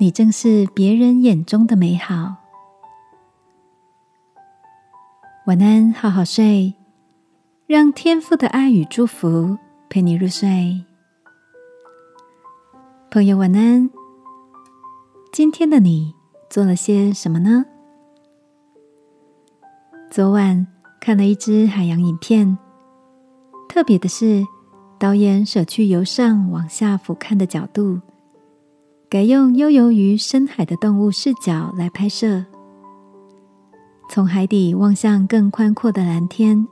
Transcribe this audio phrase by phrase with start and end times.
[0.00, 2.34] 你正是别人眼中的美好。
[5.44, 6.72] 晚安，好好睡，
[7.66, 9.58] 让天父的爱与祝福
[9.90, 10.82] 陪你入睡。
[13.10, 13.90] 朋友，晚安。
[15.34, 16.14] 今天的你
[16.48, 17.66] 做了些什么呢？
[20.10, 20.66] 昨晚
[20.98, 22.56] 看了一支海洋影片，
[23.68, 24.46] 特别的是，
[24.98, 28.00] 导演舍去由上往下俯瞰的角度。
[29.10, 32.44] 改用悠游于深海的动物视角来拍摄，
[34.08, 36.64] 从海底望向更宽阔的蓝天。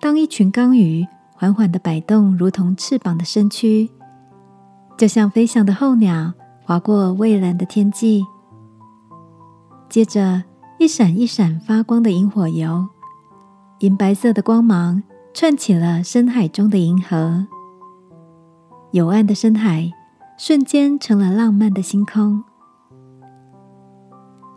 [0.00, 3.90] 当一群缸鱼缓缓的摆动，如同翅膀的身躯，
[4.96, 6.32] 就像飞翔的候鸟
[6.64, 8.24] 划过蔚蓝的天际。
[9.90, 10.42] 接着，
[10.78, 12.88] 一闪一闪发光的萤火油，
[13.80, 15.02] 银白色的光芒
[15.34, 17.46] 串起了深海中的银河。
[18.92, 19.92] 有岸的深海。
[20.38, 22.44] 瞬间成了浪漫的星空。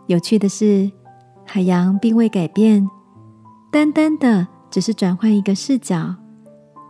[0.06, 0.88] 有趣的是，
[1.44, 2.88] 海洋并未改变，
[3.72, 6.14] 单单的只是转换一个视角，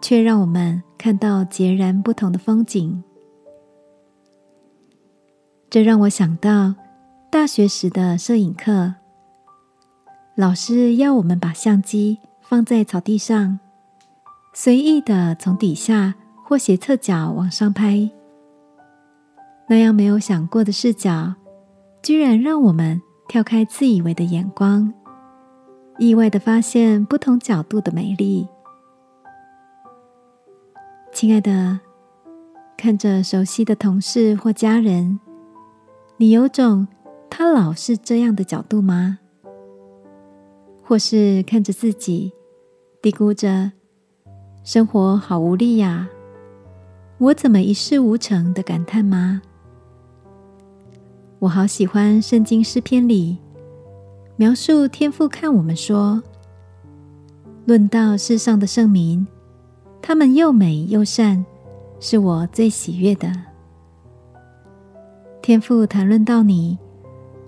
[0.03, 3.03] 却让我们看到截然不同的风景。
[5.71, 6.75] 这让我想到
[7.31, 8.97] 大学时的摄影课，
[10.37, 13.59] 老师要我们把相机放在草地上，
[14.53, 18.11] 随意的从底下或斜侧角往上拍。
[19.73, 21.35] 那样没有想过的视角，
[22.03, 24.93] 居然让我们跳开自以为的眼光，
[25.99, 28.47] 意外的发现不同角度的美丽。
[31.11, 31.81] 亲爱的，
[32.77, 35.19] 看着熟悉的同事或家人，
[36.19, 36.87] 你有种
[37.31, 39.21] 他老是这样的角度吗？
[40.85, 42.31] 或是看着自己，
[43.01, 43.73] 嘀咕着
[44.65, 46.07] 生活好无力呀，
[47.17, 49.41] 我怎么一事无成的感叹吗？
[51.43, 53.37] 我好喜欢圣经诗篇里
[54.37, 56.23] 描述天父看我们说
[57.67, 59.27] ：“论到世上的圣民，
[60.01, 61.45] 他们又美又善，
[61.99, 63.33] 是我最喜悦的。”
[65.43, 66.79] 天父谈论到你，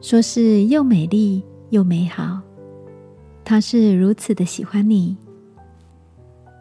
[0.01, 2.41] 说是又美丽又美好，
[3.45, 5.17] 他是如此的喜欢你。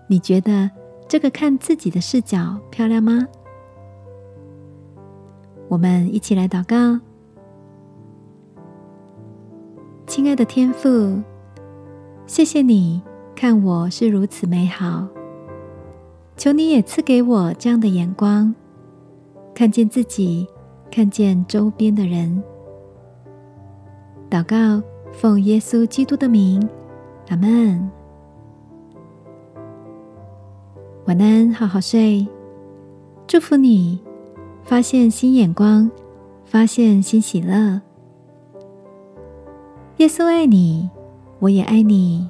[0.06, 0.70] 你觉得
[1.08, 3.28] 这个看自己的视角漂亮吗？
[5.68, 7.04] 我们一起来祷告。
[10.16, 11.20] 亲爱的天父，
[12.28, 13.02] 谢谢你
[13.36, 15.08] 看我是如此美好，
[16.38, 18.54] 求你也赐给我这样的眼光，
[19.56, 20.48] 看见自己，
[20.92, 22.44] 看见周边的人。
[24.30, 26.62] 祷告，奉耶稣基督的名，
[27.30, 27.90] 阿门。
[31.08, 32.28] 晚安，好好睡。
[33.26, 34.00] 祝福你，
[34.64, 35.90] 发现新眼光，
[36.46, 37.82] 发现新喜乐。
[39.98, 40.90] 耶稣爱你，
[41.40, 42.28] 我也爱你。